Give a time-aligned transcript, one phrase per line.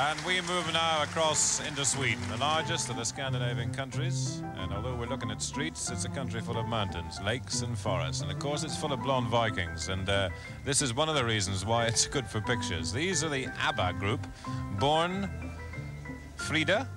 [0.00, 4.42] And we move now across into Sweden, the largest of the Scandinavian countries.
[4.56, 8.22] And although we're looking at streets, it's a country full of mountains, lakes, and forests.
[8.22, 9.90] And of course, it's full of blonde Vikings.
[9.90, 10.30] And uh,
[10.64, 12.94] this is one of the reasons why it's good for pictures.
[12.94, 14.26] These are the ABBA group,
[14.78, 15.28] Björn
[16.36, 16.88] Frida,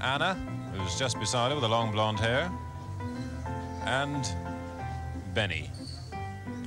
[0.00, 0.34] Anna,
[0.74, 2.48] who's just beside her with the long blonde hair,
[3.84, 4.32] and
[5.34, 5.72] Benny.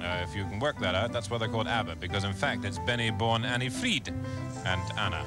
[0.04, 2.66] Uh, if you can work that out, that's why they're called ABBA, because in fact
[2.66, 4.10] it's Benny Björn Annie Fried
[4.66, 5.24] and Anna.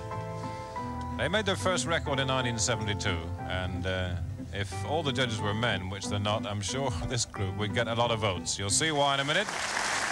[1.16, 3.08] They made their first record in 1972,
[3.48, 4.16] and uh,
[4.52, 7.88] if all the judges were men, which they're not, I'm sure this group would get
[7.88, 8.58] a lot of votes.
[8.58, 9.48] You'll see why in a minute.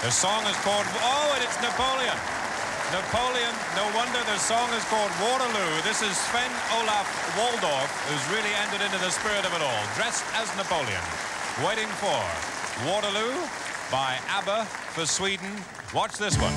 [0.01, 2.17] Their song is called, oh, and it's Napoleon.
[2.89, 5.73] Napoleon, no wonder their song is called Waterloo.
[5.85, 10.25] This is Sven Olof Walldoff, who's really entered into the spirit of it all, dressed
[10.41, 11.05] as Napoleon,
[11.61, 12.17] waiting for
[12.89, 13.33] Waterloo
[13.91, 15.51] by ABBA for Sweden.
[15.93, 16.53] Watch this one.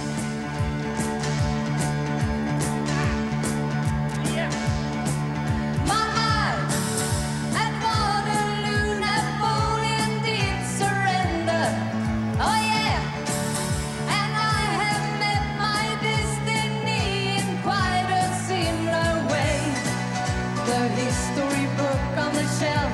[20.68, 22.92] The history book on the shelf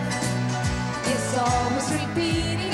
[1.07, 2.72] is always repeating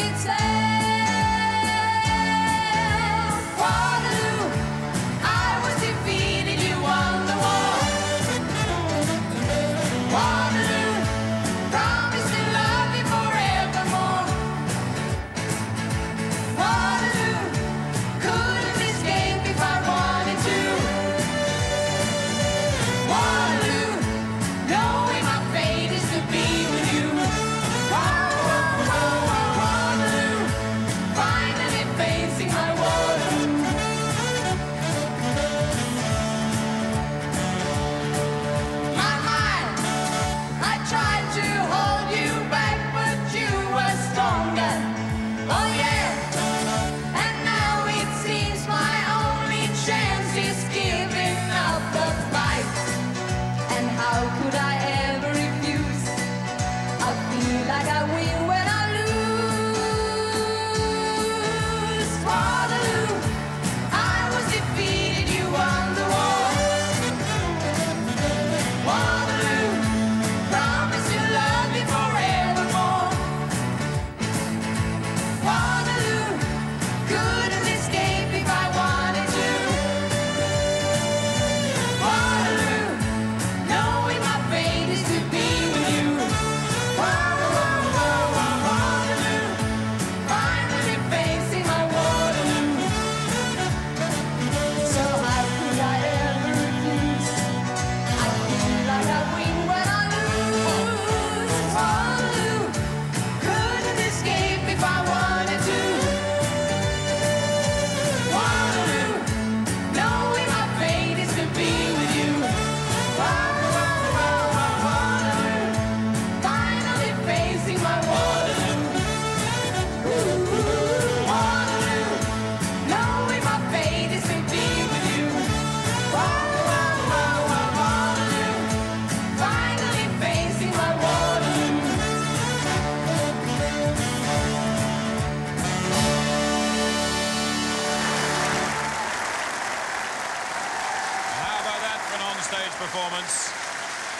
[142.79, 143.51] performance?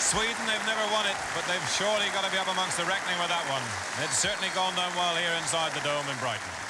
[0.04, 3.18] Sweden, they've never won it, but they've surely got to be up amongst the reckoning
[3.20, 3.64] with that one.
[4.04, 6.69] It's certainly gone down well here inside the Dome in Brighton.